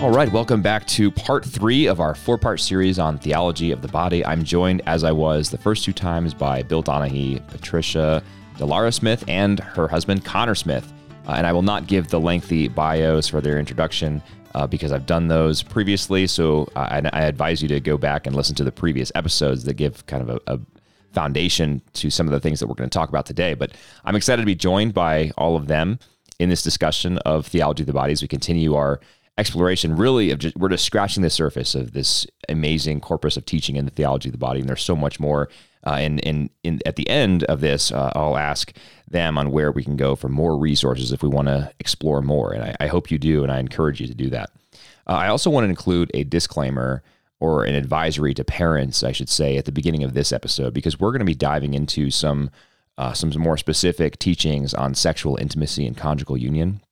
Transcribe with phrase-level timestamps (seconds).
[0.00, 3.82] All right, welcome back to part three of our four part series on theology of
[3.82, 4.24] the body.
[4.24, 8.22] I'm joined, as I was the first two times, by Bill Donahue, Patricia
[8.56, 10.90] Delara Smith, and her husband, Connor Smith.
[11.28, 14.22] Uh, and I will not give the lengthy bios for their introduction
[14.54, 16.26] uh, because I've done those previously.
[16.26, 19.64] So uh, I, I, advise you to go back and listen to the previous episodes
[19.64, 20.60] that give kind of a, a
[21.12, 23.52] foundation to some of the things that we're going to talk about today.
[23.52, 23.72] But
[24.06, 25.98] I'm excited to be joined by all of them
[26.38, 28.98] in this discussion of theology of the body as we continue our
[29.40, 33.76] exploration really of just we're just scratching the surface of this amazing corpus of teaching
[33.76, 34.60] in the theology of the body.
[34.60, 35.48] And there's so much more
[35.86, 38.76] uh, and, and in, at the end of this uh, i'll ask
[39.08, 42.52] them on where we can go for more resources if we want to explore more.
[42.52, 44.50] And I, I, hope you do and i encourage you to do that.
[45.06, 47.02] Uh, i also want to include a disclaimer
[47.40, 51.00] or an advisory to parents i should say at the beginning of this episode because
[51.00, 52.50] we're going to be diving into some
[52.98, 56.82] uh, some more specific teachings on sexual intimacy and conjugal union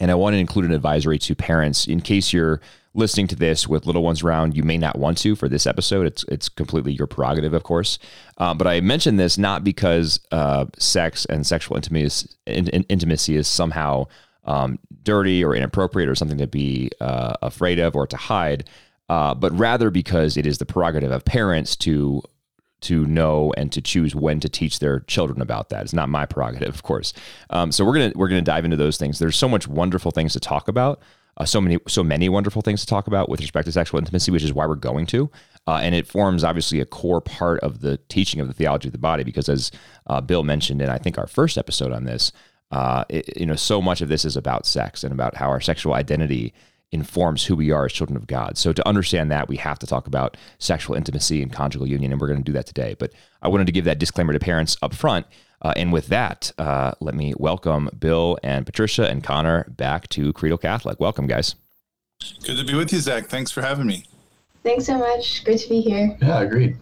[0.00, 2.60] and I want to include an advisory to parents in case you're
[2.94, 4.56] listening to this with little ones around.
[4.56, 6.06] You may not want to for this episode.
[6.06, 7.98] It's it's completely your prerogative, of course.
[8.38, 12.82] Uh, but I mention this not because uh, sex and sexual intimacy is, in, in,
[12.84, 14.06] intimacy is somehow
[14.44, 18.68] um, dirty or inappropriate or something to be uh, afraid of or to hide,
[19.08, 22.22] uh, but rather because it is the prerogative of parents to
[22.82, 25.82] to know and to choose when to teach their children about that.
[25.82, 27.12] It's not my prerogative, of course.
[27.50, 29.18] Um, so we're gonna we're gonna dive into those things.
[29.18, 31.00] There's so much wonderful things to talk about.
[31.36, 34.30] Uh, so many so many wonderful things to talk about with respect to sexual intimacy,
[34.30, 35.30] which is why we're going to.
[35.66, 38.92] Uh, and it forms obviously a core part of the teaching of the theology of
[38.92, 39.70] the body, because as
[40.06, 42.32] uh, Bill mentioned in I think our first episode on this,
[42.72, 45.60] uh, it, you know, so much of this is about sex and about how our
[45.60, 46.52] sexual identity
[46.92, 48.58] informs who we are as children of God.
[48.58, 52.20] So to understand that, we have to talk about sexual intimacy and conjugal union, and
[52.20, 52.96] we're going to do that today.
[52.98, 55.26] But I wanted to give that disclaimer to parents up front.
[55.62, 60.32] Uh, and with that, uh, let me welcome Bill and Patricia and Connor back to
[60.32, 60.98] Credo Catholic.
[60.98, 61.54] Welcome, guys.
[62.44, 63.26] Good to be with you, Zach.
[63.26, 64.04] Thanks for having me.
[64.62, 65.44] Thanks so much.
[65.44, 66.16] Great to be here.
[66.20, 66.76] Yeah, agreed.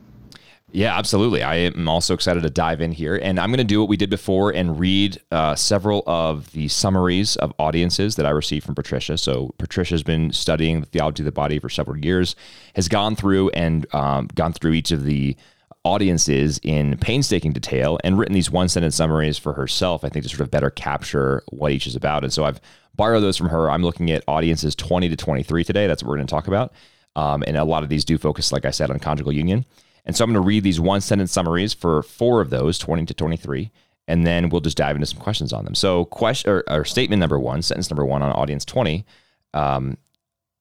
[0.71, 1.43] Yeah, absolutely.
[1.43, 3.17] I am also excited to dive in here.
[3.17, 6.69] And I'm going to do what we did before and read uh, several of the
[6.69, 9.17] summaries of audiences that I received from Patricia.
[9.17, 12.37] So, Patricia's been studying the theology of the body for several years,
[12.75, 15.37] has gone through and um, gone through each of the
[15.85, 20.29] audiences in painstaking detail and written these one sentence summaries for herself, I think, to
[20.29, 22.25] sort of better capture what each is about.
[22.25, 22.61] And so, I've
[22.95, 23.71] borrowed those from her.
[23.71, 25.87] I'm looking at audiences 20 to 23 today.
[25.87, 26.75] That's what we're going to talk about.
[27.17, 29.65] Um, and a lot of these do focus, like I said, on conjugal union.
[30.09, 33.05] And so I'm going to read these one sentence summaries for four of those, 20
[33.05, 33.71] to 23,
[34.09, 35.75] and then we'll just dive into some questions on them.
[35.75, 39.05] So, question or, or statement number one, sentence number one on audience 20
[39.53, 39.99] um,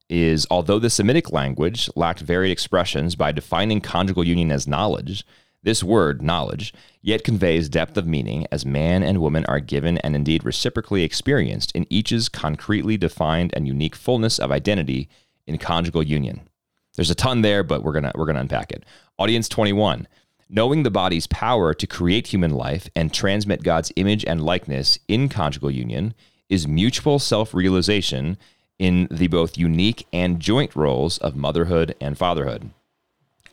[0.10, 5.26] is although the Semitic language lacked varied expressions by defining conjugal union as knowledge,
[5.64, 10.14] this word, knowledge, yet conveys depth of meaning as man and woman are given and
[10.14, 15.08] indeed reciprocally experienced in each's concretely defined and unique fullness of identity
[15.46, 16.42] in conjugal union.
[16.98, 18.84] There's a ton there, but we're gonna we're gonna unpack it.
[19.20, 20.08] Audience 21.
[20.50, 25.30] Knowing the body's power to create human life and transmit God's image and likeness in
[25.30, 26.16] conjugal union
[26.50, 28.38] is mutual self-realization
[28.80, 32.72] in the both unique and joint roles of motherhood and fatherhood.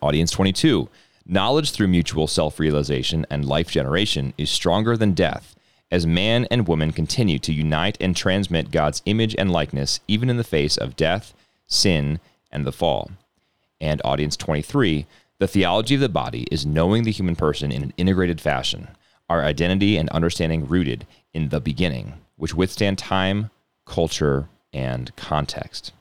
[0.00, 0.88] Audience 22.
[1.27, 5.54] Knowledge through mutual self-realization and life generation is stronger than death
[5.91, 10.38] as man and woman continue to unite and transmit God's image and likeness even in
[10.38, 11.34] the face of death,
[11.66, 13.10] sin, and the fall
[13.81, 15.07] and audience 23,
[15.39, 18.89] the theology of the body is knowing the human person in an integrated fashion,
[19.29, 23.51] our identity and understanding rooted in the beginning, which withstand time,
[23.84, 25.93] culture, and context.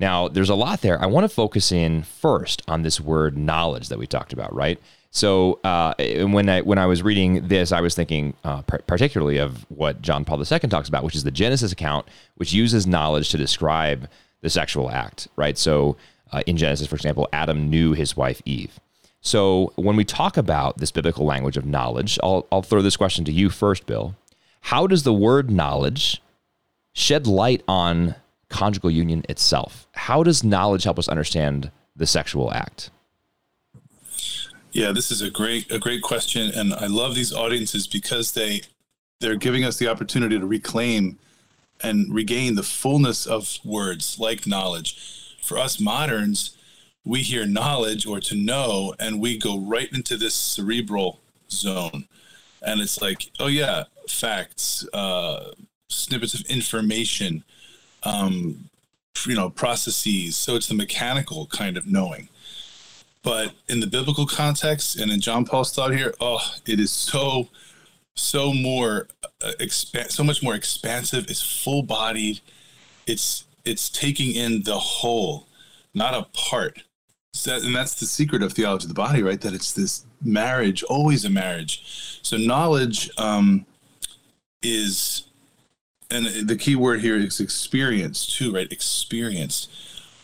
[0.00, 1.00] Now, there's a lot there.
[1.00, 4.80] I want to focus in first on this word knowledge that we talked about, right?
[5.10, 9.66] So uh, when I when I was reading this, I was thinking uh, particularly of
[9.70, 12.06] what John Paul II talks about, which is the Genesis account,
[12.36, 14.08] which uses knowledge to describe
[14.42, 15.56] the sexual act, right?
[15.56, 15.96] So
[16.32, 18.80] uh, in Genesis, for example, Adam knew his wife Eve.
[19.20, 23.24] So when we talk about this biblical language of knowledge, I'll, I'll throw this question
[23.24, 24.14] to you first, Bill.
[24.62, 26.22] How does the word knowledge
[26.92, 28.14] shed light on
[28.48, 29.86] conjugal union itself?
[29.92, 32.90] How does knowledge help us understand the sexual act?
[34.72, 38.62] Yeah, this is a great a great question, and I love these audiences because they
[39.18, 41.18] they're giving us the opportunity to reclaim
[41.82, 45.17] and regain the fullness of words like knowledge
[45.48, 46.56] for us moderns,
[47.04, 52.06] we hear knowledge or to know, and we go right into this cerebral zone.
[52.60, 55.52] And it's like, oh, yeah, facts, uh,
[55.88, 57.44] snippets of information,
[58.02, 58.68] um,
[59.26, 60.36] you know, processes.
[60.36, 62.28] So it's the mechanical kind of knowing.
[63.22, 67.48] But in the biblical context and in John Paul's thought here, oh, it is so,
[68.16, 69.08] so more,
[69.42, 71.30] uh, expa- so much more expansive.
[71.30, 72.40] It's full bodied.
[73.06, 75.46] It's it's taking in the whole,
[75.94, 76.82] not a part.
[77.34, 79.40] So and that's the secret of theology of the body, right?
[79.40, 82.20] That it's this marriage, always a marriage.
[82.22, 83.66] So knowledge um,
[84.62, 85.24] is,
[86.10, 88.70] and the key word here is experience too, right?
[88.72, 89.68] Experience.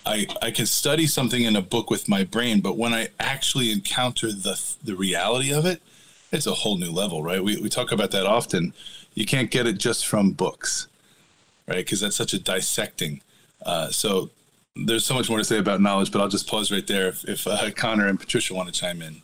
[0.06, 3.70] I, I can study something in a book with my brain, but when I actually
[3.70, 5.80] encounter the the reality of it,
[6.32, 7.42] it's a whole new level, right?
[7.42, 8.74] We, we talk about that often.
[9.14, 10.88] You can't get it just from books,
[11.68, 11.76] right?
[11.76, 13.20] Because that's such a dissecting.
[13.64, 14.30] Uh, so
[14.76, 17.24] there's so much more to say about knowledge, but I'll just pause right there if,
[17.28, 19.22] if uh, Connor and Patricia want to chime in.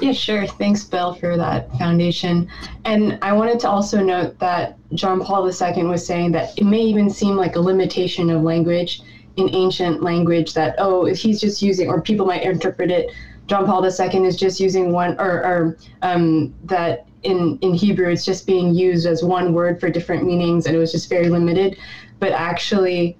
[0.00, 0.46] Yeah, sure.
[0.46, 2.50] Thanks, Bill, for that foundation.
[2.84, 6.80] And I wanted to also note that John Paul II was saying that it may
[6.80, 9.02] even seem like a limitation of language
[9.36, 13.10] in ancient language that, oh, if he's just using, or people might interpret it,
[13.46, 18.24] John Paul II is just using one, or, or um, that in, in Hebrew it's
[18.24, 21.78] just being used as one word for different meanings and it was just very limited.
[22.18, 23.16] But actually,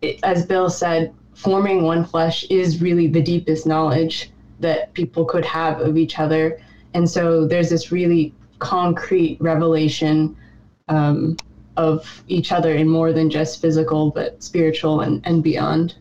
[0.00, 4.30] it, as Bill said, forming one flesh is really the deepest knowledge
[4.60, 6.60] that people could have of each other.
[6.94, 10.36] And so there's this really concrete revelation
[10.88, 11.36] um,
[11.76, 15.96] of each other in more than just physical, but spiritual and, and beyond.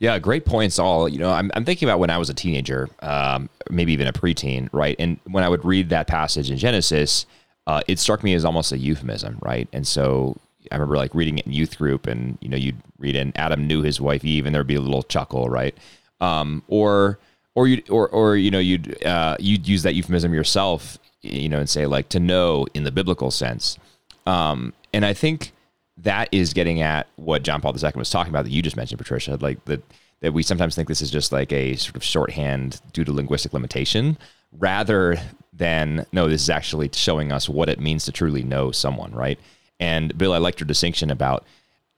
[0.00, 0.78] Yeah, great points.
[0.78, 4.06] All you know, I'm, I'm thinking about when I was a teenager, um, maybe even
[4.06, 4.96] a preteen, right?
[4.98, 7.26] And when I would read that passage in Genesis,
[7.66, 9.68] uh, it struck me as almost a euphemism, right?
[9.72, 10.36] And so
[10.70, 13.66] I remember like reading it in youth group, and you know, you'd read in Adam
[13.66, 15.76] knew his wife Eve, and there'd be a little chuckle, right?
[16.20, 17.18] Um, or
[17.54, 21.58] or you or or you know, you'd uh, you'd use that euphemism yourself, you know,
[21.58, 23.78] and say like to know in the biblical sense.
[24.26, 25.52] Um, and I think
[25.98, 28.98] that is getting at what John Paul II was talking about that you just mentioned,
[28.98, 29.82] Patricia, like that
[30.20, 33.52] that we sometimes think this is just like a sort of shorthand due to linguistic
[33.52, 34.16] limitation,
[34.58, 35.18] rather
[35.52, 39.38] than no, this is actually showing us what it means to truly know someone, right?
[39.80, 41.44] And Bill, I liked your distinction about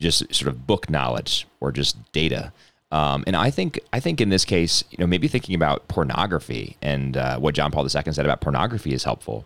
[0.00, 2.52] just sort of book knowledge or just data.
[2.92, 6.76] Um, and I think I think in this case, you know, maybe thinking about pornography
[6.82, 9.44] and uh, what John Paul II said about pornography is helpful,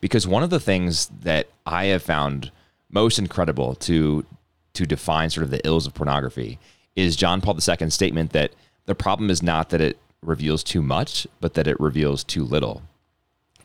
[0.00, 2.50] because one of the things that I have found
[2.90, 4.24] most incredible to
[4.72, 6.58] to define sort of the ills of pornography
[6.96, 8.52] is John Paul II's statement that
[8.86, 12.82] the problem is not that it reveals too much, but that it reveals too little.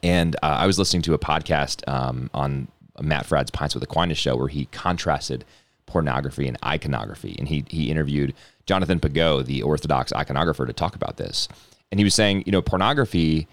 [0.04, 2.68] And uh, I was listening to a podcast um, on
[3.02, 5.44] Matt Fradd's Pints with Aquinas show where he contrasted
[5.86, 7.36] pornography and iconography.
[7.38, 8.34] And he, he interviewed
[8.66, 11.48] Jonathan Pageau, the Orthodox iconographer, to talk about this.
[11.92, 13.48] And he was saying, you know, pornography,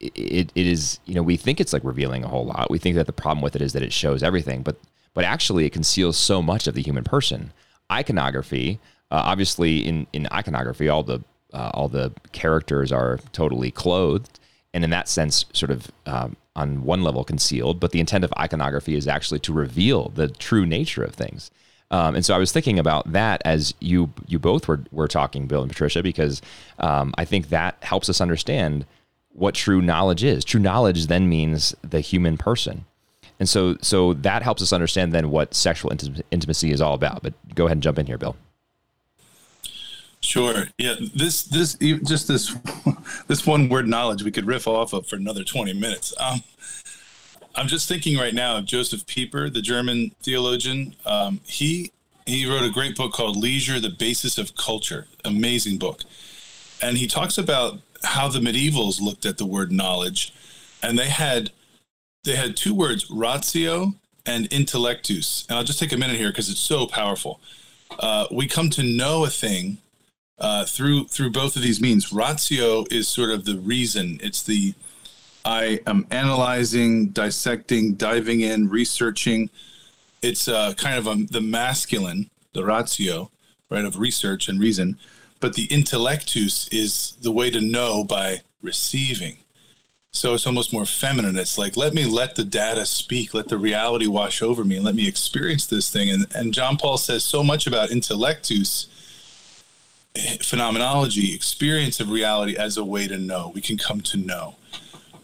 [0.00, 2.70] it, it is, you know, we think it's like revealing a whole lot.
[2.70, 4.76] We think that the problem with it is that it shows everything, but
[5.12, 7.52] but actually it conceals so much of the human person.
[7.90, 8.78] Iconography,
[9.10, 11.20] uh, obviously, in in iconography, all the
[11.52, 14.38] uh, all the characters are totally clothed,
[14.72, 17.80] and in that sense, sort of um, on one level concealed.
[17.80, 21.50] But the intent of iconography is actually to reveal the true nature of things.
[21.92, 25.46] Um, and so I was thinking about that as you you both were were talking,
[25.46, 26.40] Bill and Patricia, because
[26.78, 28.86] um, I think that helps us understand
[29.32, 30.44] what true knowledge is.
[30.44, 32.84] True knowledge then means the human person.
[33.38, 35.92] And so, so that helps us understand then what sexual
[36.30, 37.22] intimacy is all about.
[37.22, 38.36] But go ahead and jump in here, Bill.
[40.20, 40.68] Sure.
[40.78, 40.96] Yeah.
[41.14, 42.54] This this just this
[43.26, 46.14] this one word knowledge we could riff off of for another twenty minutes.
[46.18, 46.42] Um,
[47.54, 50.94] I'm just thinking right now of Josef Pieper, the German theologian.
[51.06, 51.92] Um, he
[52.26, 55.06] he wrote a great book called Leisure: The Basis of Culture.
[55.24, 56.02] Amazing book,
[56.82, 60.34] and he talks about how the medievals looked at the word knowledge,
[60.82, 61.50] and they had
[62.24, 63.94] they had two words, ratio
[64.26, 65.48] and intellectus.
[65.48, 67.40] And I'll just take a minute here because it's so powerful.
[67.98, 69.78] Uh, we come to know a thing
[70.40, 72.12] uh, through through both of these means.
[72.12, 74.18] Ratio is sort of the reason.
[74.22, 74.74] It's the
[75.44, 79.50] I am analyzing, dissecting, diving in, researching.
[80.22, 83.30] It's uh, kind of a, the masculine, the ratio,
[83.70, 84.98] right, of research and reason.
[85.40, 89.38] But the intellectus is the way to know by receiving.
[90.12, 91.38] So it's almost more feminine.
[91.38, 94.84] It's like, let me let the data speak, let the reality wash over me, and
[94.84, 96.10] let me experience this thing.
[96.10, 98.86] And, and John Paul says so much about intellectus,
[100.42, 103.52] phenomenology, experience of reality as a way to know.
[103.54, 104.56] We can come to know.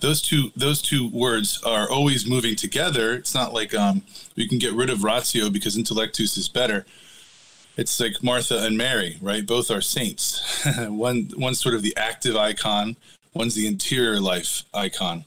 [0.01, 3.15] Those two those two words are always moving together.
[3.15, 4.03] It's not like um,
[4.37, 6.85] we can get rid of ratio because intellectus is better.
[7.77, 9.47] It's like Martha and Mary, right?
[9.47, 10.65] Both are saints.
[10.79, 12.97] one one's sort of the active icon,
[13.37, 15.27] One's the interior life icon,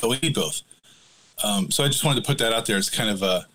[0.00, 0.62] but we need both.
[1.44, 2.76] Um, so I just wanted to put that out there.
[2.76, 3.46] It's kind of a,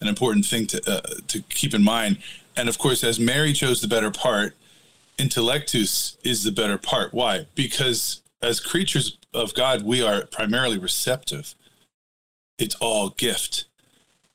[0.00, 2.18] an important thing to uh, to keep in mind.
[2.56, 4.54] And of course, as Mary chose the better part,
[5.18, 7.12] intellectus is the better part.
[7.12, 7.46] Why?
[7.54, 11.54] Because as creatures of God, we are primarily receptive.
[12.58, 13.64] It's all gift.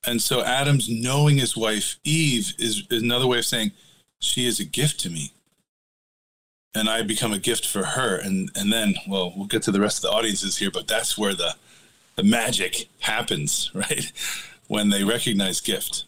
[0.06, 3.72] And so Adam's knowing his wife Eve is, another way of saying
[4.20, 5.32] she is a gift to me.
[6.74, 8.18] And I become a gift for her.
[8.18, 11.18] And and then, well, we'll get to the rest of the audiences here, but that's
[11.18, 11.56] where the
[12.16, 14.12] the magic happens, right?
[14.68, 16.06] When they recognize gift.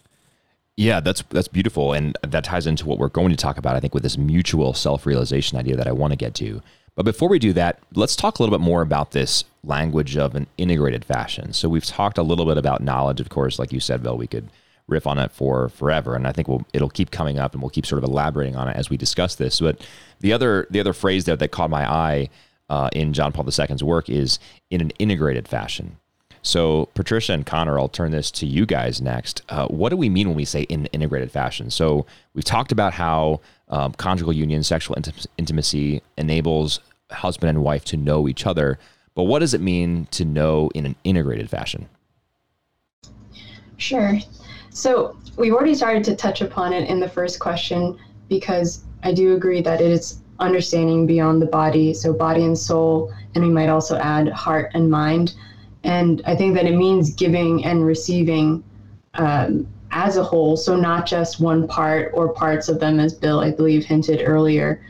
[0.78, 3.76] Yeah, that's that's beautiful, and that ties into what we're going to talk about.
[3.76, 6.62] I think with this mutual self-realization idea that I want to get to.
[6.96, 10.36] But before we do that, let's talk a little bit more about this language of
[10.36, 11.54] an integrated fashion.
[11.54, 14.18] So we've talked a little bit about knowledge, of course, like you said, Bill.
[14.18, 14.50] We could
[14.88, 17.70] riff on it for forever, and I think we'll, it'll keep coming up, and we'll
[17.70, 19.60] keep sort of elaborating on it as we discuss this.
[19.60, 19.86] But
[20.20, 22.30] the other the other phrase there that caught my eye
[22.70, 25.98] uh, in John Paul II's work is in an integrated fashion.
[26.44, 29.44] So, Patricia and Connor, I'll turn this to you guys next.
[29.50, 31.70] Uh, what do we mean when we say in integrated fashion?
[31.70, 36.80] So, we've talked about how um, conjugal union, sexual int- intimacy enables
[37.12, 38.80] husband and wife to know each other.
[39.14, 41.90] But what does it mean to know in an integrated fashion?
[43.78, 44.18] Sure.
[44.72, 49.36] So, we've already started to touch upon it in the first question because I do
[49.36, 53.70] agree that it is understanding beyond the body, so body and soul, and we might
[53.70, 55.36] also add heart and mind.
[55.84, 58.64] And I think that it means giving and receiving
[59.16, 63.40] um, as a whole, so not just one part or parts of them, as Bill,
[63.40, 64.82] I believe, hinted earlier,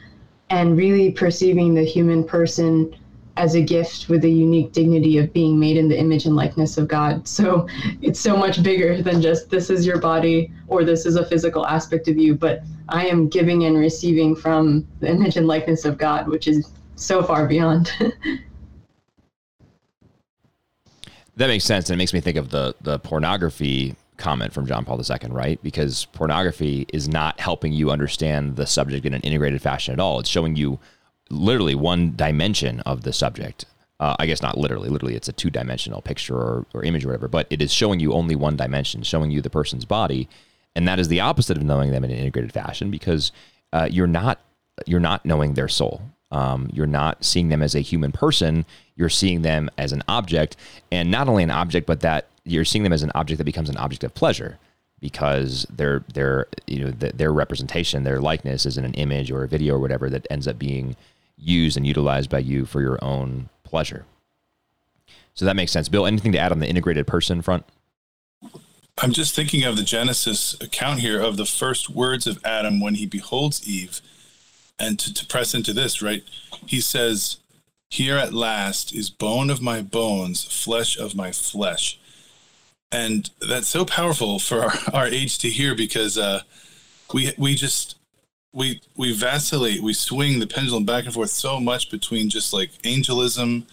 [0.49, 2.93] and really perceiving the human person
[3.37, 6.77] as a gift with the unique dignity of being made in the image and likeness
[6.77, 7.27] of God.
[7.31, 7.67] So
[8.01, 11.65] it's so much bigger than just this is your body or this is a physical
[11.65, 15.97] aspect of you, but I am giving and receiving from the image and likeness of
[15.97, 17.91] God, which is so far beyond.
[21.37, 24.85] That makes sense, and it makes me think of the the pornography comment from John
[24.85, 25.61] Paul II, right?
[25.63, 30.19] Because pornography is not helping you understand the subject in an integrated fashion at all.
[30.19, 30.79] It's showing you
[31.29, 33.65] literally one dimension of the subject.
[33.99, 34.89] Uh, I guess not literally.
[34.89, 37.99] Literally, it's a two dimensional picture or, or image or whatever, but it is showing
[37.99, 40.27] you only one dimension, showing you the person's body,
[40.75, 43.31] and that is the opposite of knowing them in an integrated fashion because
[43.73, 44.39] uh, you're not
[44.87, 46.01] you're not knowing their soul.
[46.31, 48.65] Um, you're not seeing them as a human person.
[48.95, 50.55] You're seeing them as an object,
[50.91, 53.69] and not only an object, but that you're seeing them as an object that becomes
[53.69, 54.57] an object of pleasure
[54.99, 59.43] because their their you know the, their representation, their likeness is in an image or
[59.43, 60.95] a video or whatever that ends up being
[61.37, 64.05] used and utilized by you for your own pleasure.
[65.33, 65.89] So that makes sense.
[65.89, 67.65] Bill, anything to add on the integrated person front?
[69.01, 72.95] I'm just thinking of the Genesis account here of the first words of Adam when
[72.95, 74.01] he beholds Eve
[74.81, 76.23] and to, to press into this, right?
[76.65, 77.37] He says,
[77.89, 81.99] Here at last is bone of my bones, flesh of my flesh.
[82.91, 86.41] And that's so powerful for our, our age to hear because uh,
[87.13, 87.95] we we just
[88.53, 92.71] we we vacillate, we swing the pendulum back and forth so much between just like
[92.83, 93.67] angelism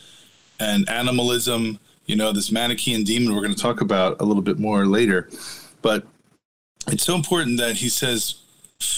[0.61, 4.59] and animalism, you know, this Manichaean demon we're going to talk about a little bit
[4.59, 5.29] more later.
[5.81, 6.05] But
[6.89, 8.37] it's so important that he says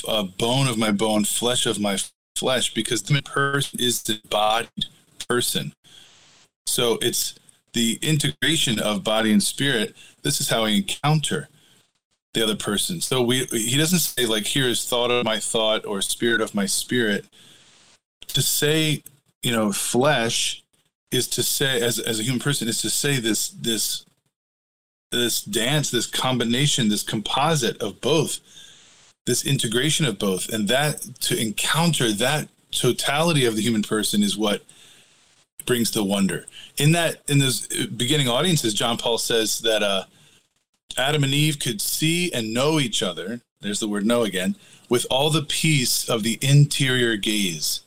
[0.06, 1.98] uh, bone of my bone, flesh of my
[2.36, 4.86] flesh, because the person is the bodied
[5.28, 5.72] person.
[6.66, 7.34] So it's
[7.72, 9.94] the integration of body and spirit.
[10.22, 11.48] This is how I encounter
[12.34, 13.00] the other person.
[13.00, 16.54] So we he doesn't say like here is thought of my thought or spirit of
[16.54, 17.26] my spirit.
[18.28, 19.02] To say,
[19.42, 20.62] you know, flesh
[21.10, 24.04] is to say as as a human person is to say this this
[25.10, 28.38] this dance, this combination, this composite of both
[29.26, 30.48] this integration of both.
[30.48, 34.64] And that to encounter that totality of the human person is what
[35.66, 36.46] brings the wonder.
[36.78, 40.04] In that in those beginning audiences john paul says that uh,
[40.96, 44.56] adam and eve could see and know each other there's the word know again
[44.88, 47.82] with all the peace of the interior gaze.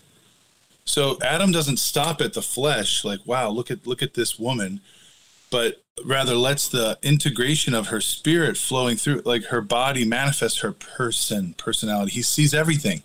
[0.86, 4.82] So adam doesn't stop at the flesh like wow look at look at this woman
[5.50, 10.72] but rather lets the integration of her spirit flowing through like her body manifest her
[10.72, 12.12] person personality.
[12.12, 13.04] He sees everything.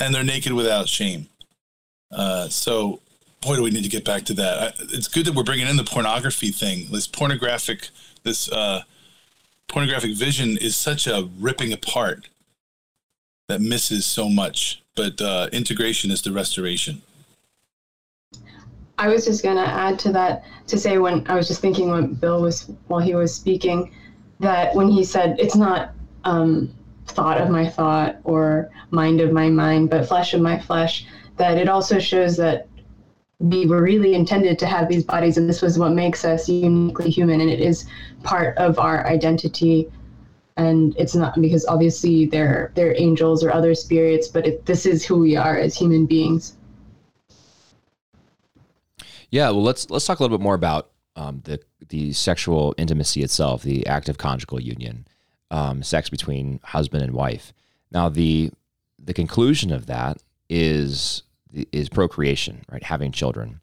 [0.00, 1.28] And they're naked without shame.
[2.10, 3.00] Uh, so
[3.40, 4.58] boy do we need to get back to that.
[4.58, 6.88] I, it's good that we're bringing in the pornography thing.
[6.90, 7.88] This pornographic
[8.22, 8.82] this uh,
[9.68, 12.28] pornographic vision is such a ripping apart
[13.48, 14.82] that misses so much.
[14.94, 17.02] But uh, integration is the restoration
[18.98, 21.90] I was just going to add to that to say when I was just thinking
[21.90, 23.92] when Bill was while he was speaking
[24.40, 26.74] that when he said it's not um,
[27.06, 31.58] thought of my thought or mind of my mind, but flesh of my flesh, that
[31.58, 32.68] it also shows that
[33.38, 37.08] we were really intended to have these bodies, and this was what makes us uniquely
[37.08, 37.86] human, and it is
[38.24, 39.88] part of our identity.
[40.56, 45.04] And it's not because obviously they're they're angels or other spirits, but it, this is
[45.04, 46.57] who we are as human beings.
[49.30, 53.22] Yeah, well, let's let's talk a little bit more about um, the the sexual intimacy
[53.22, 55.06] itself, the act of conjugal union,
[55.50, 57.52] um, sex between husband and wife.
[57.90, 58.50] Now the
[58.98, 60.18] the conclusion of that
[60.48, 61.22] is
[61.72, 62.82] is procreation, right?
[62.82, 63.60] Having children.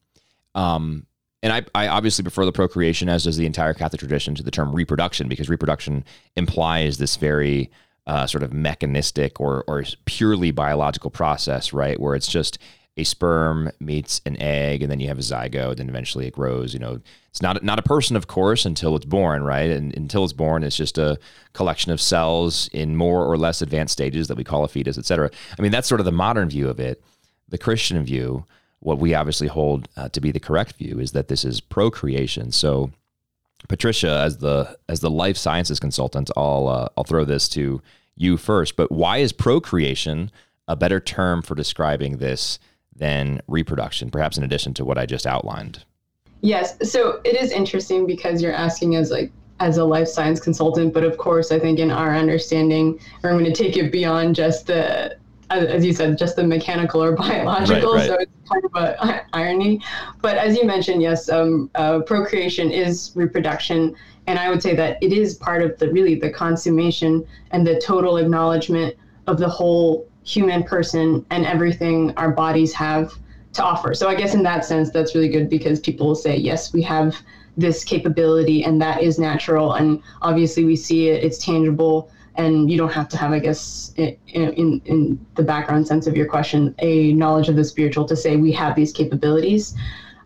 [0.54, 1.06] Um,
[1.44, 4.50] and I, I obviously prefer the procreation, as does the entire Catholic tradition, to the
[4.50, 6.04] term reproduction, because reproduction
[6.36, 7.70] implies this very
[8.08, 12.00] uh, sort of mechanistic or, or purely biological process, right?
[12.00, 12.58] Where it's just
[12.98, 16.74] a sperm meets an egg, and then you have a zygote, and eventually it grows.
[16.74, 19.70] You know, it's not not a person, of course, until it's born, right?
[19.70, 21.20] And until it's born, it's just a
[21.54, 25.06] collection of cells in more or less advanced stages that we call a fetus, et
[25.06, 25.30] cetera.
[25.58, 27.04] I mean, that's sort of the modern view of it.
[27.50, 28.46] The Christian view
[28.86, 32.52] what we obviously hold uh, to be the correct view is that this is procreation.
[32.52, 32.92] So,
[33.68, 37.82] Patricia, as the as the life sciences consultant, I'll uh, I'll throw this to
[38.16, 38.76] you first.
[38.76, 40.32] But why is procreation
[40.68, 42.60] a better term for describing this
[42.96, 44.10] than reproduction?
[44.10, 45.86] Perhaps in addition to what I just outlined.
[46.42, 46.78] Yes.
[46.90, 51.04] So it is interesting because you're asking as like as a life science consultant, but
[51.04, 55.18] of course, I think in our understanding, we're going to take it beyond just the
[55.50, 57.94] as you said, just the mechanical or biological.
[57.94, 58.08] Right, right.
[58.10, 59.82] So it's kind of a irony.
[60.22, 63.96] But as you mentioned, yes, um, uh, procreation is reproduction,
[64.28, 67.80] and I would say that it is part of the really the consummation and the
[67.80, 68.96] total acknowledgement
[69.28, 73.14] of the whole human person and everything our bodies have
[73.54, 73.94] to offer.
[73.94, 76.82] So I guess in that sense, that's really good because people will say, yes, we
[76.82, 77.16] have
[77.56, 82.78] this capability, and that is natural, and obviously we see it, it's tangible and you
[82.78, 86.76] don't have to have, I guess, in, in, in the background sense of your question,
[86.80, 89.74] a knowledge of the spiritual to say we have these capabilities.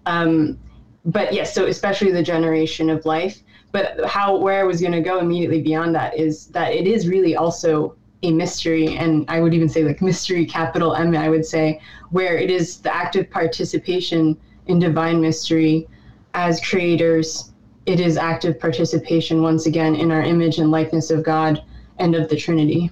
[0.06, 0.58] Um,
[1.06, 3.44] but yes, so especially the generation of life.
[3.72, 7.08] But how where I was going to go immediately beyond that is that it is
[7.08, 11.16] really also a mystery, and I would even say like mystery capital M.
[11.16, 15.88] I would say where it is the active participation in divine mystery
[16.34, 17.52] as creators.
[17.86, 21.64] It is active participation once again in our image and likeness of God
[21.98, 22.92] and of the Trinity.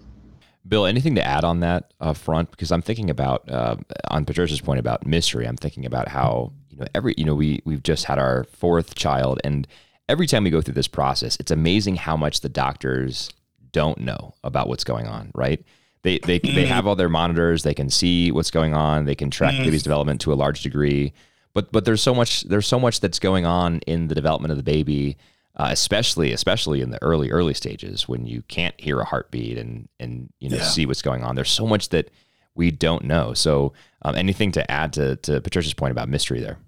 [0.67, 2.51] Bill, anything to add on that uh, front?
[2.51, 3.75] Because I'm thinking about uh,
[4.09, 5.47] on Patricia's point about mystery.
[5.47, 8.95] I'm thinking about how you know every you know we we've just had our fourth
[8.95, 9.67] child, and
[10.09, 13.29] every time we go through this process, it's amazing how much the doctors
[13.77, 15.31] don't know about what's going on.
[15.33, 15.63] Right?
[16.03, 16.67] They they they mm.
[16.67, 17.63] have all their monitors.
[17.63, 19.05] They can see what's going on.
[19.05, 19.65] They can track mm.
[19.65, 21.13] baby's development to a large degree.
[21.53, 24.57] But but there's so much there's so much that's going on in the development of
[24.57, 25.17] the baby
[25.57, 29.89] uh, especially especially in the early early stages when you can't hear a heartbeat and
[29.99, 30.63] and you know yeah.
[30.63, 31.35] see what's going on.
[31.35, 32.11] There's so much that
[32.55, 33.33] we don't know.
[33.33, 36.59] So um, anything to add to to Patricia's point about mystery there?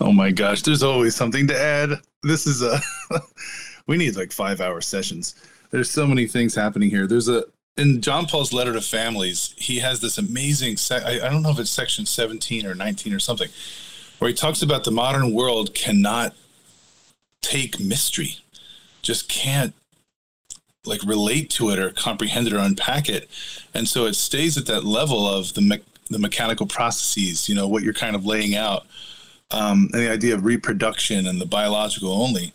[0.00, 1.90] Oh my gosh, there's always something to add.
[2.22, 2.80] This is a
[3.86, 5.34] we need like five hour sessions.
[5.72, 7.06] There's so many things happening here.
[7.06, 7.44] There's a
[7.76, 10.76] in John Paul's letter to families, he has this amazing.
[10.76, 13.48] Se- I, I don't know if it's section 17 or 19 or something,
[14.18, 16.34] where he talks about the modern world cannot
[17.40, 18.36] take mystery,
[19.00, 19.72] just can't
[20.84, 23.30] like relate to it or comprehend it or unpack it.
[23.72, 27.66] And so it stays at that level of the me- the mechanical processes, you know,
[27.66, 28.84] what you're kind of laying out,
[29.50, 32.52] um, and the idea of reproduction and the biological only.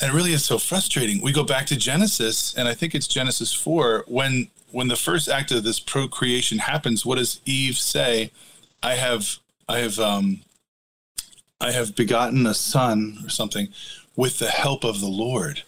[0.00, 1.22] And it really is so frustrating.
[1.22, 5.28] We go back to Genesis, and I think it's Genesis four when when the first
[5.28, 7.06] act of this procreation happens.
[7.06, 8.30] What does Eve say?
[8.82, 10.40] I have I have um,
[11.60, 13.68] I have begotten a son or something
[14.16, 15.62] with the help of the Lord.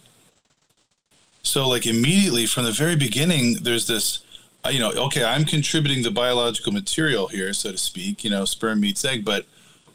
[1.43, 4.19] So, like, immediately from the very beginning, there's this,
[4.65, 8.43] uh, you know, okay, I'm contributing the biological material here, so to speak, you know,
[8.43, 9.45] sperm meets egg, but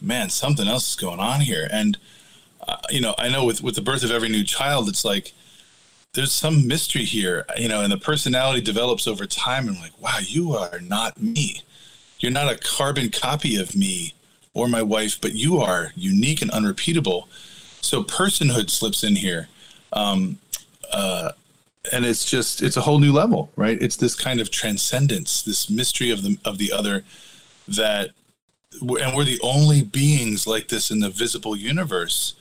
[0.01, 1.69] man, something else is going on here.
[1.71, 1.99] And,
[2.91, 5.33] you know, I know with, with the birth of every new child, it's like,
[6.15, 9.67] there's some mystery here, you know, and the personality develops over time.
[9.67, 11.63] And I'm like, wow, you are not me.
[12.19, 14.15] You're not a carbon copy of me
[14.55, 17.29] or my wife, but you are unique and unrepeatable.
[17.81, 19.49] So personhood slips in here.
[19.93, 20.39] Um,
[20.93, 21.33] uh,
[21.91, 23.81] and it's just it's a whole new level, right?
[23.81, 27.05] It's this kind of transcendence, this mystery of the of the other
[27.67, 28.11] that
[28.81, 32.35] and we're the only beings like this in the visible universe.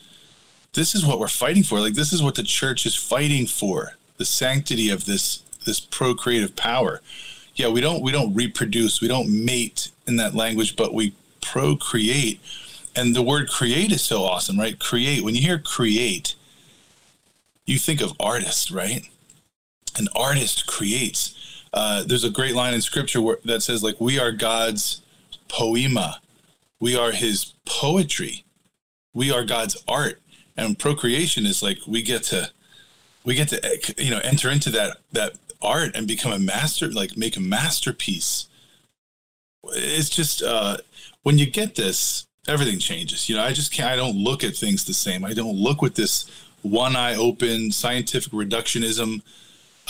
[0.74, 1.80] This is what we're fighting for.
[1.80, 3.94] Like this is what the church is fighting for.
[4.18, 7.02] The sanctity of this this procreative power.
[7.56, 12.40] Yeah, we don't we don't reproduce, we don't mate in that language, but we procreate.
[12.96, 14.78] And the word create is so awesome, right?
[14.78, 15.24] Create.
[15.24, 16.36] When you hear create,
[17.66, 19.08] you think of artist, right?
[19.98, 21.36] An artist creates.
[21.74, 25.02] Uh, there's a great line in scripture where, that says, like, we are God's
[25.48, 26.20] poema.
[26.82, 28.44] We are his poetry.
[29.14, 30.20] We are God's art.
[30.58, 32.52] And procreation is like we get to
[33.24, 37.16] we get to you know enter into that that art and become a master like
[37.16, 38.48] make a masterpiece
[39.64, 40.78] it's just uh
[41.24, 43.30] when you get this, everything changes.
[43.30, 43.90] You know, I just can't.
[43.90, 45.24] I don't look at things the same.
[45.24, 46.26] I don't look with this
[46.62, 49.22] one eye open scientific reductionism.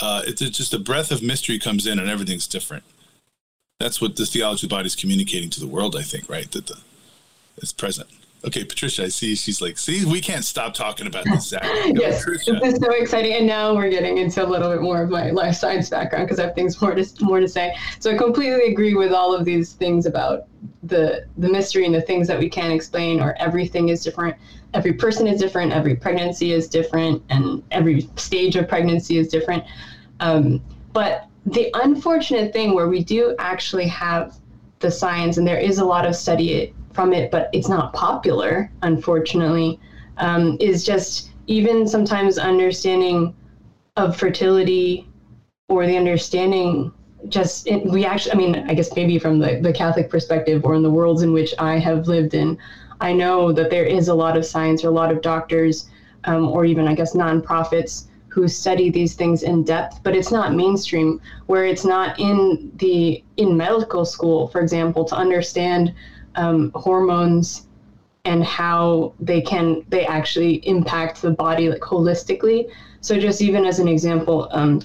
[0.00, 2.84] Uh, it's just a breath of mystery comes in, and everything's different.
[3.78, 5.96] That's what the theology of the body is communicating to the world.
[5.96, 6.50] I think, right?
[6.52, 6.78] That the
[7.56, 8.08] it's present.
[8.44, 11.48] Okay, Patricia, I see she's like, see, we can't stop talking about this.
[11.48, 11.62] Zach.
[11.94, 12.58] yes, Patricia.
[12.60, 15.30] this is so exciting, and now we're getting into a little bit more of my
[15.30, 17.76] life science background because I have things more to more to say.
[18.00, 20.46] So I completely agree with all of these things about
[20.82, 24.36] the the mystery and the things that we can't explain, or everything is different.
[24.74, 25.72] Every person is different.
[25.72, 29.62] Every pregnancy is different, and every stage of pregnancy is different.
[30.18, 30.60] Um,
[30.92, 34.36] but the unfortunate thing where we do actually have
[34.80, 38.70] the science, and there is a lot of study from it, but it's not popular,
[38.82, 39.78] unfortunately,
[40.18, 43.34] um, is just even sometimes understanding
[43.96, 45.06] of fertility
[45.68, 46.92] or the understanding
[47.28, 50.74] just it, we actually i mean i guess maybe from the, the catholic perspective or
[50.74, 52.58] in the worlds in which i have lived in
[53.00, 55.88] i know that there is a lot of science or a lot of doctors
[56.24, 60.54] um, or even i guess nonprofits who study these things in depth but it's not
[60.54, 65.94] mainstream where it's not in the in medical school for example to understand
[66.36, 67.66] um, hormones
[68.24, 72.70] and how they can they actually impact the body like holistically.
[73.00, 74.80] So just even as an example um,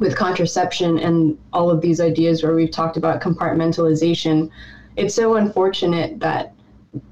[0.00, 4.50] with contraception and all of these ideas where we've talked about compartmentalization
[4.96, 6.52] it's so unfortunate that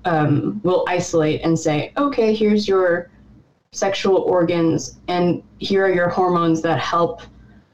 [0.04, 3.10] um, we'll isolate and say okay here's your
[3.72, 7.22] sexual organs and here are your hormones that help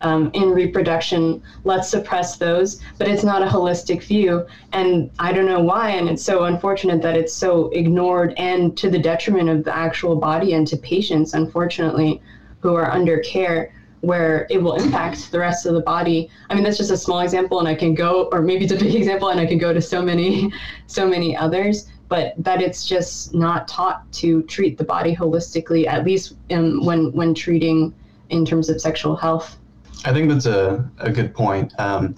[0.01, 2.81] um, in reproduction, let's suppress those.
[2.99, 4.47] But it's not a holistic view.
[4.73, 5.91] And I don't know why.
[5.91, 10.17] And it's so unfortunate that it's so ignored and to the detriment of the actual
[10.17, 12.23] body and to patients, unfortunately,
[12.61, 16.31] who are under care where it will impact the rest of the body.
[16.49, 18.77] I mean, that's just a small example, and I can go, or maybe it's a
[18.77, 20.53] big example, and I can go to so many,
[20.87, 21.89] so many others.
[22.09, 27.13] But that it's just not taught to treat the body holistically, at least in, when
[27.13, 27.93] when treating
[28.31, 29.58] in terms of sexual health.
[30.05, 31.73] I think that's a, a good point.
[31.79, 32.15] Um,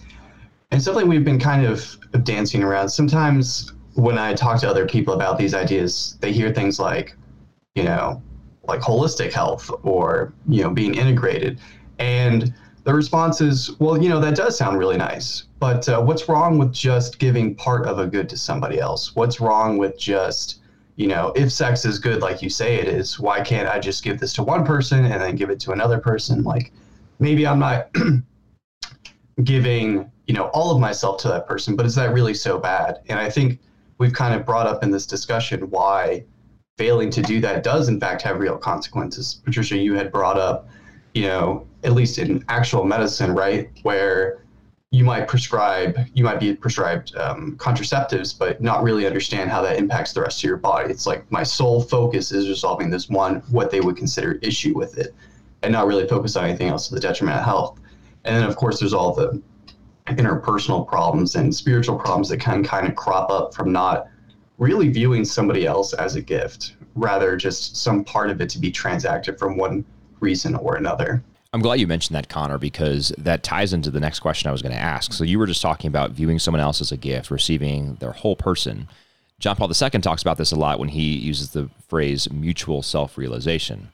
[0.70, 2.88] and something we've been kind of dancing around.
[2.88, 7.16] Sometimes when I talk to other people about these ideas, they hear things like,
[7.74, 8.22] you know,
[8.64, 11.58] like holistic health or, you know, being integrated.
[11.98, 15.44] And the response is, well, you know, that does sound really nice.
[15.58, 19.14] But uh, what's wrong with just giving part of a good to somebody else?
[19.14, 20.60] What's wrong with just,
[20.96, 24.04] you know, if sex is good like you say it is, why can't I just
[24.04, 26.42] give this to one person and then give it to another person?
[26.42, 26.72] Like,
[27.20, 27.94] maybe I'm not
[29.44, 33.00] giving, you know, all of myself to that person, but is that really so bad?
[33.09, 33.61] And I think
[33.98, 36.24] we've kind of brought up in this discussion why
[36.78, 39.42] failing to do that does in fact have real consequences.
[39.44, 40.68] Patricia, you had brought up,
[41.12, 44.42] you know, at least in actual medicine, right, where
[44.90, 49.76] you might prescribe, you might be prescribed um, contraceptives, but not really understand how that
[49.76, 50.90] impacts the rest of your body.
[50.90, 54.98] It's like my sole focus is resolving this one, what they would consider issue with
[54.98, 55.14] it
[55.62, 57.80] and not really focus on anything else to the detriment of health.
[58.24, 59.40] And then, of course, there's all the
[60.06, 64.08] interpersonal problems and spiritual problems that can kind of crop up from not
[64.58, 68.70] really viewing somebody else as a gift, rather just some part of it to be
[68.70, 69.84] transacted from one
[70.20, 71.22] reason or another.
[71.52, 74.62] I'm glad you mentioned that, Connor, because that ties into the next question I was
[74.62, 75.12] going to ask.
[75.12, 78.36] So you were just talking about viewing someone else as a gift, receiving their whole
[78.36, 78.88] person.
[79.40, 83.16] John Paul II talks about this a lot when he uses the phrase mutual self
[83.18, 83.88] realization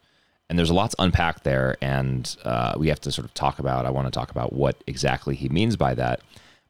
[0.48, 3.58] and there's a lot to unpack there, and uh, we have to sort of talk
[3.58, 3.86] about.
[3.86, 6.20] I want to talk about what exactly he means by that.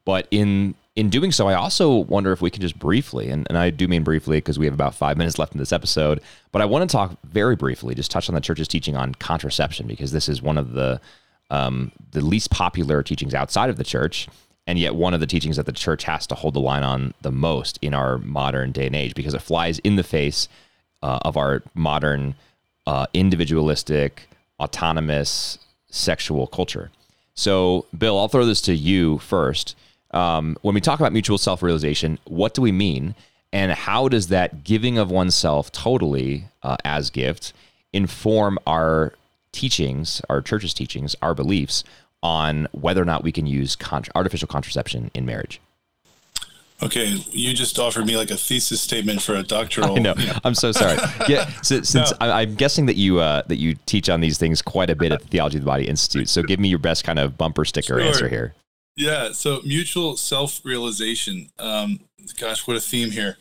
[0.04, 3.58] But in in doing so, I also wonder if we can just briefly, and, and
[3.58, 6.62] I do mean briefly because we have about five minutes left in this episode, but
[6.62, 10.12] I want to talk very briefly, just touch on the church's teaching on contraception because
[10.12, 11.00] this is one of the
[11.50, 14.26] um, the least popular teachings outside of the church,
[14.66, 17.12] and yet one of the teachings that the church has to hold the line on
[17.20, 20.48] the most in our modern day and age because it flies in the face
[21.02, 22.34] uh, of our modern
[22.86, 24.28] uh, individualistic,
[24.60, 26.90] autonomous sexual culture.
[27.34, 29.76] So, Bill, I'll throw this to you first.
[30.12, 33.14] Um, when we talk about mutual self realization, what do we mean?
[33.52, 37.52] And how does that giving of oneself totally uh, as gift
[37.92, 39.14] inform our
[39.52, 41.84] teachings, our church's teachings, our beliefs
[42.22, 43.76] on whether or not we can use
[44.14, 45.60] artificial contraception in marriage?
[46.82, 49.96] Okay, you just offered me like a thesis statement for a doctoral.
[49.96, 50.14] I know.
[50.44, 50.98] I'm so sorry.
[51.28, 52.16] Yeah, so, since no.
[52.20, 55.10] I, am guessing that you uh, that you teach on these things quite a bit
[55.10, 56.28] at the Theology of the Body Institute.
[56.28, 58.00] So give me your best kind of bumper sticker sure.
[58.00, 58.54] answer here.
[58.94, 59.32] Yeah.
[59.32, 61.50] So mutual self realization.
[61.58, 62.00] Um,
[62.38, 63.38] gosh, what a theme here.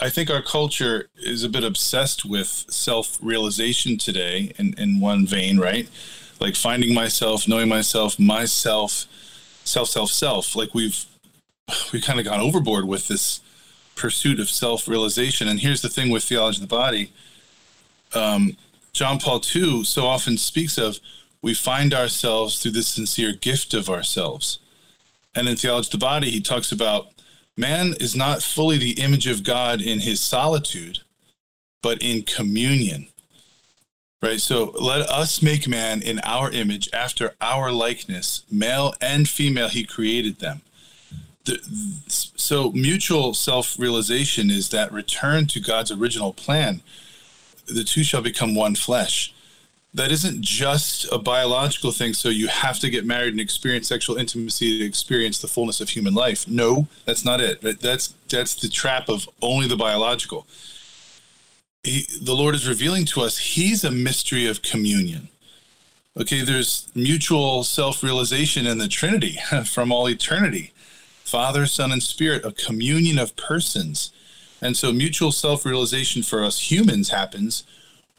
[0.00, 5.26] I think our culture is a bit obsessed with self realization today, in in one
[5.26, 5.88] vein, right?
[6.40, 9.06] Like finding myself, knowing myself, myself,
[9.64, 10.54] self, self, self.
[10.54, 11.06] Like we've
[11.92, 13.40] we kind of gone overboard with this
[13.94, 15.48] pursuit of self-realization.
[15.48, 17.12] And here's the thing with theology of the body.
[18.14, 18.56] Um,
[18.92, 20.98] John Paul II so often speaks of
[21.42, 24.58] we find ourselves through the sincere gift of ourselves.
[25.34, 27.08] And in Theology of the Body, he talks about
[27.56, 31.00] man is not fully the image of God in his solitude,
[31.82, 33.08] but in communion.
[34.22, 34.40] Right?
[34.40, 39.84] So let us make man in our image after our likeness, male and female, he
[39.84, 40.62] created them.
[41.44, 41.60] The,
[42.08, 46.80] so mutual self realization is that return to God's original plan.
[47.66, 49.34] The two shall become one flesh.
[49.92, 54.16] That isn't just a biological thing so you have to get married and experience sexual
[54.16, 56.48] intimacy to experience the fullness of human life.
[56.48, 57.60] No that's not it.
[57.80, 60.46] That's that's the trap of only the biological.
[61.84, 65.28] He, the lord is revealing to us he's a mystery of communion.
[66.16, 70.72] Okay there's mutual self-realization in the trinity from all eternity
[71.24, 74.12] father son and spirit a communion of persons
[74.62, 77.64] and so mutual self-realization for us humans happens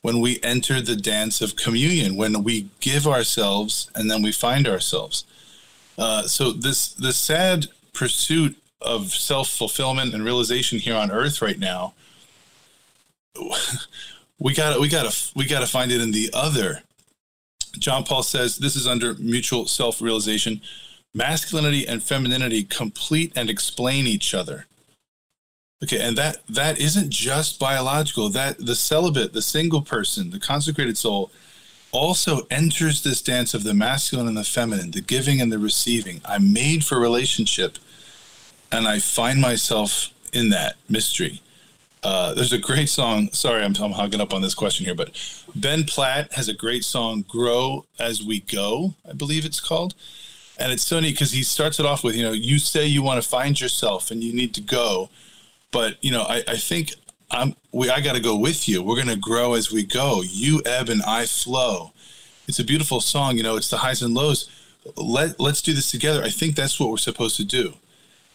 [0.05, 4.67] when we enter the dance of communion, when we give ourselves and then we find
[4.67, 5.25] ourselves.
[5.97, 11.57] Uh, so this the sad pursuit of self fulfillment and realization here on Earth right
[11.57, 11.95] now,
[14.39, 16.83] we got we got to we got to find it in the other.
[17.79, 20.61] John Paul says this is under mutual self realization.
[21.15, 24.67] Masculinity and femininity complete and explain each other.
[25.83, 28.29] Okay, and that that isn't just biological.
[28.29, 31.31] That the celibate, the single person, the consecrated soul
[31.91, 36.21] also enters this dance of the masculine and the feminine, the giving and the receiving.
[36.25, 37.77] I'm made for relationship
[38.71, 41.41] and I find myself in that mystery.
[42.03, 43.29] Uh, there's a great song.
[43.31, 45.11] Sorry, I'm, I'm hogging up on this question here, but
[45.55, 49.95] Ben Platt has a great song, Grow as We Go, I believe it's called.
[50.57, 53.01] And it's so neat because he starts it off with, you know, you say you
[53.01, 55.09] want to find yourself and you need to go
[55.75, 56.93] but you know, I, I think
[57.29, 58.81] I'm we I got to go with you.
[58.81, 60.21] We're going to grow as we go.
[60.21, 61.91] You ebb and I flow.
[62.47, 63.35] It's a beautiful song.
[63.35, 64.49] You know, it's the highs and lows.
[64.95, 66.23] Let let's do this together.
[66.23, 67.73] I think that's what we're supposed to do.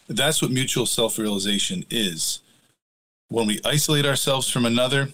[0.07, 2.41] That's what mutual self-realization is.
[3.29, 5.09] When we isolate ourselves from another,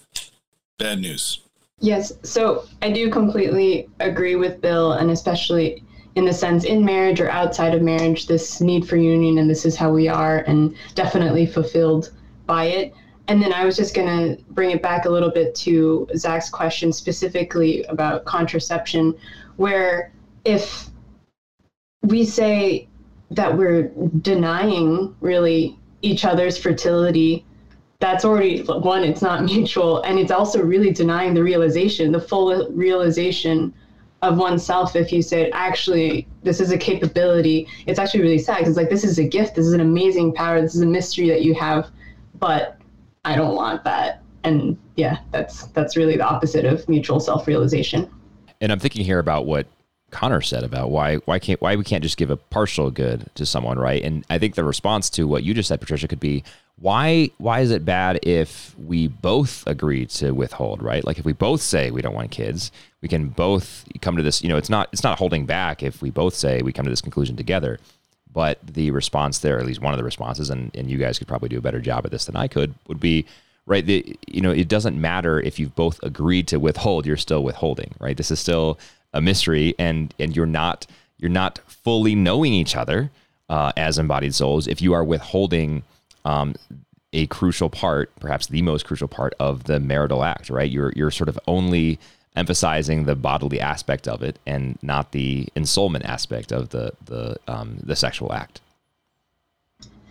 [0.77, 1.39] bad news.
[1.79, 2.11] Yes.
[2.23, 5.81] So I do completely agree with Bill, and especially
[6.17, 9.67] in the sense in marriage or outside of marriage, this need for union and this
[9.67, 12.11] is how we are, and definitely fulfilled
[12.47, 12.91] by it.
[13.27, 16.49] And then I was just going to bring it back a little bit to Zach's
[16.49, 19.13] question specifically about contraception,
[19.57, 20.11] where
[20.43, 20.89] if
[22.01, 22.87] we say
[23.29, 27.45] that we're denying really each other's fertility,
[27.99, 30.01] that's already one, it's not mutual.
[30.01, 33.71] And it's also really denying the realization, the full realization
[34.23, 38.75] of oneself if you say actually this is a capability it's actually really sad because
[38.75, 41.43] like this is a gift this is an amazing power this is a mystery that
[41.43, 41.89] you have
[42.39, 42.77] but
[43.27, 44.23] I don't want that.
[44.43, 48.09] And yeah, that's that's really the opposite of mutual self-realization.
[48.61, 49.67] And I'm thinking here about what
[50.11, 53.45] Connor said about why why can't why we can't just give a partial good to
[53.45, 54.01] someone, right?
[54.01, 56.43] And I think the response to what you just said, Patricia, could be
[56.79, 61.03] why why is it bad if we both agree to withhold, right?
[61.03, 64.43] Like if we both say we don't want kids, we can both come to this,
[64.43, 66.91] you know, it's not it's not holding back if we both say we come to
[66.91, 67.79] this conclusion together.
[68.31, 71.27] But the response there, at least one of the responses, and, and you guys could
[71.27, 73.25] probably do a better job at this than I could, would be
[73.65, 73.83] right.
[73.83, 77.95] The, you know, it doesn't matter if you've both agreed to withhold, you're still withholding,
[77.99, 78.15] right?
[78.15, 78.77] This is still
[79.13, 80.85] a mystery, and and you're not
[81.17, 83.09] you're not fully knowing each other
[83.49, 85.81] uh, as embodied souls if you are withholding
[86.27, 86.55] um,
[87.13, 90.69] a crucial part, perhaps the most crucial part of the marital act, right?
[90.69, 91.99] You're you're sort of only
[92.35, 97.77] emphasizing the bodily aspect of it and not the ensoulment aspect of the the um,
[97.81, 98.59] the sexual act.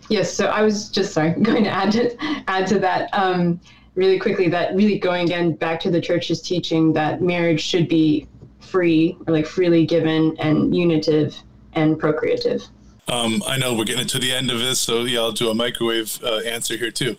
[0.09, 3.59] Yes, so I was just sorry going to add to add to that um,
[3.93, 4.49] really quickly.
[4.49, 8.27] That really going again back to the church's teaching that marriage should be
[8.59, 11.37] free or like freely given and unitive
[11.73, 12.67] and procreative.
[13.09, 15.55] Um, I know we're getting to the end of this, so yeah, I'll do a
[15.55, 17.15] microwave uh, answer here too.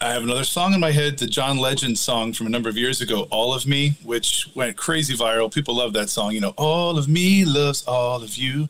[0.00, 2.78] I have another song in my head, the John Legend song from a number of
[2.78, 5.52] years ago, All of Me, which went crazy viral.
[5.52, 6.32] People love that song.
[6.32, 8.68] You know, All of Me loves all of you.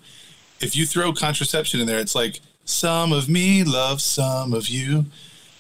[0.61, 5.07] If you throw contraception in there, it's like, Some of me loves some of you.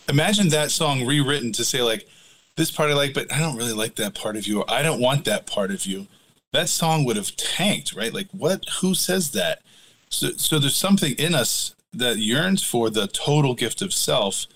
[0.09, 2.09] Imagine that song rewritten to say, like,
[2.57, 4.83] this part I like, but I don't really like that part of you, or I
[4.83, 6.07] don't want that part of you.
[6.53, 8.13] That song would have tanked, right?
[8.13, 8.65] Like, what?
[8.81, 9.63] Who says that?
[10.11, 14.47] So, so there's something in us that yearns for the total gift of self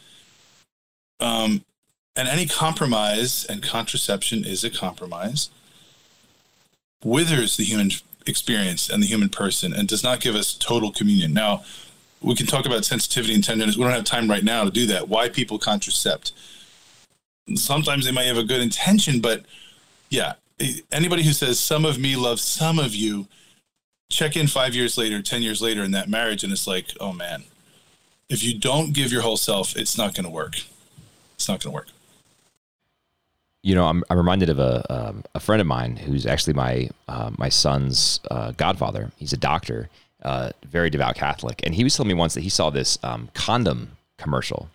[1.20, 1.64] um,
[2.16, 5.50] and any compromise, and contraception is a compromise,
[7.02, 7.90] withers the human
[8.26, 11.34] experience and the human person and does not give us total communion.
[11.34, 11.64] Now,
[12.22, 13.76] we can talk about sensitivity and tenderness.
[13.76, 15.08] We don't have time right now to do that.
[15.08, 16.32] Why people contracept?
[17.54, 19.44] Sometimes they might have a good intention, but
[20.08, 20.34] yeah,
[20.90, 23.26] anybody who says some of me loves some of you,
[24.08, 27.12] check in five years later, ten years later in that marriage, and it's like, oh
[27.12, 27.44] man,
[28.28, 30.56] if you don't give your whole self, it's not going to work.
[31.34, 31.88] It's not going to work.
[33.62, 36.90] You know, I'm, I'm reminded of a um, a friend of mine who's actually my
[37.08, 39.10] uh, my son's uh, godfather.
[39.16, 39.88] He's a doctor,
[40.22, 43.30] uh, very devout Catholic, and he was telling me once that he saw this um,
[43.32, 44.68] condom commercial,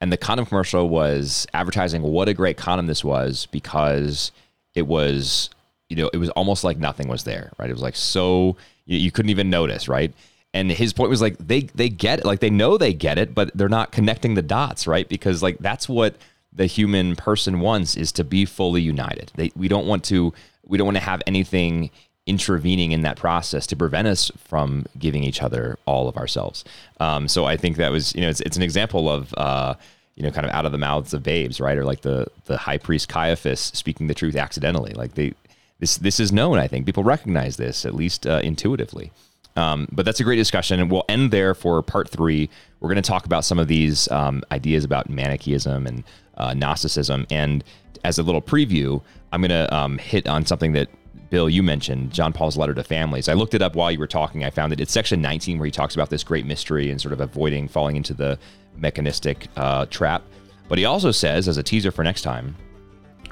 [0.00, 4.32] and the condom commercial was advertising what a great condom this was because
[4.74, 5.50] it was
[5.90, 7.68] you know it was almost like nothing was there, right?
[7.68, 8.56] It was like so
[8.90, 10.12] you, you couldn't even notice, right?
[10.52, 12.24] and his point was like they they get it.
[12.24, 15.08] Like they know they get it but they're not connecting the dots right?
[15.08, 16.16] Because like that's what
[16.52, 19.30] the human person wants is to be fully united.
[19.36, 20.32] They, we don't want to
[20.66, 21.90] we don't want to have anything
[22.26, 26.64] intervening in that process to prevent us from giving each other all of ourselves.
[26.98, 29.74] Um, so i think that was you know it's, it's an example of uh,
[30.16, 31.78] you know kind of out of the mouths of babes right?
[31.78, 34.94] Or like the the high priest caiaphas speaking the truth accidentally.
[34.94, 35.34] Like they
[35.80, 39.10] this this is known i think people recognize this at least uh, intuitively
[39.56, 42.48] um, but that's a great discussion, and we'll end there for part three.
[42.78, 46.04] We're going to talk about some of these um, ideas about Manichaeism and
[46.36, 47.64] uh, Gnosticism, and
[48.04, 50.88] as a little preview, I'm going to um, hit on something that
[51.30, 53.28] Bill you mentioned, John Paul's letter to families.
[53.28, 54.44] I looked it up while you were talking.
[54.44, 57.12] I found that it's section 19 where he talks about this great mystery and sort
[57.12, 58.38] of avoiding falling into the
[58.76, 60.22] mechanistic uh, trap.
[60.68, 62.56] But he also says, as a teaser for next time,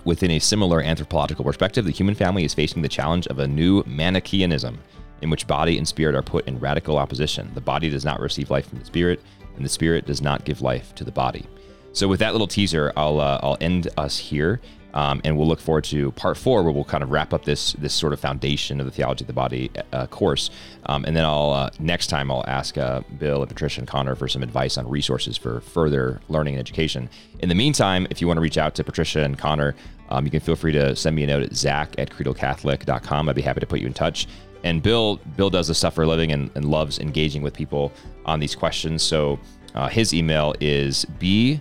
[0.04, 3.82] within a similar anthropological perspective, the human family is facing the challenge of a new
[3.84, 4.78] Manichaeanism
[5.22, 7.50] in which body and spirit are put in radical opposition.
[7.54, 9.20] The body does not receive life from the spirit,
[9.56, 11.46] and the spirit does not give life to the body.
[11.92, 14.60] So, with that little teaser, I'll uh, I'll end us here,
[14.98, 17.74] um, and we'll look forward to part four, where we'll kind of wrap up this
[17.74, 20.50] this sort of foundation of the theology of the body uh, course,
[20.86, 24.16] um, and then I'll uh, next time I'll ask uh, Bill and Patricia and Connor
[24.16, 27.08] for some advice on resources for further learning and education.
[27.38, 29.76] In the meantime, if you want to reach out to Patricia and Connor,
[30.08, 33.28] um, you can feel free to send me a note at zach at credocatholic.com.
[33.28, 34.26] I'd be happy to put you in touch
[34.64, 37.92] and Bill Bill does this stuff for a living and, and loves engaging with people
[38.26, 39.02] on these questions.
[39.02, 39.38] So
[39.74, 41.60] uh, his email is b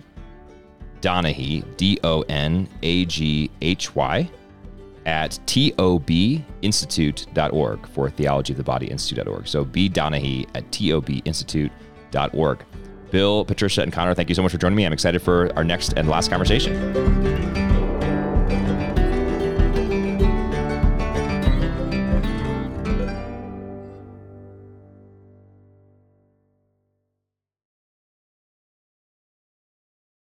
[1.00, 4.30] Donaghy D O N A G H Y
[5.06, 9.48] at tobinstitute.org for theology of the body institute.org.
[9.48, 12.64] So b Donaghy at tobinstitute.org.
[13.10, 14.84] Bill, Patricia, and Connor, thank you so much for joining me.
[14.84, 17.77] I'm excited for our next and last conversation.